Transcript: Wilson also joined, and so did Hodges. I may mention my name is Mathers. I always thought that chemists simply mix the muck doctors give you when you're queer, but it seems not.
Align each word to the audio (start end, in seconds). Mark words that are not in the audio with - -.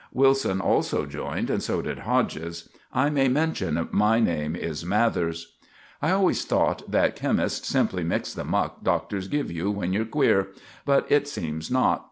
Wilson 0.11 0.59
also 0.61 1.05
joined, 1.05 1.51
and 1.51 1.61
so 1.61 1.79
did 1.83 1.99
Hodges. 1.99 2.69
I 2.91 3.11
may 3.11 3.27
mention 3.27 3.87
my 3.91 4.19
name 4.19 4.55
is 4.55 4.83
Mathers. 4.83 5.53
I 6.01 6.09
always 6.09 6.43
thought 6.43 6.89
that 6.89 7.15
chemists 7.15 7.67
simply 7.67 8.03
mix 8.03 8.33
the 8.33 8.43
muck 8.43 8.83
doctors 8.83 9.27
give 9.27 9.51
you 9.51 9.69
when 9.69 9.93
you're 9.93 10.05
queer, 10.05 10.47
but 10.85 11.05
it 11.11 11.27
seems 11.27 11.69
not. 11.69 11.99